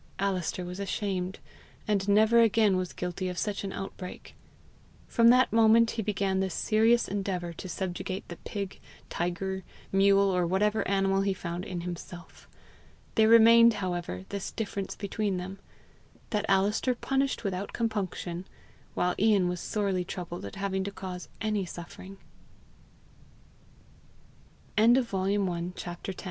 [0.17, 1.37] Alister was ashamed,
[1.87, 4.33] and never again was guilty of such an outbreak.
[5.05, 8.79] From that moment he began the serious endeavour to subjugate the pig,
[9.11, 9.61] tiger,
[9.91, 12.49] mule, or whatever animal he found in himself.
[13.13, 15.59] There remained, however, this difference between them
[16.31, 18.47] that Alister punished without compunction,
[18.95, 22.17] while Ian was sorely troubled at having to cause any suffering.
[24.79, 25.03] CHAPTER XI.
[25.03, 26.15] THE FIR GROVE.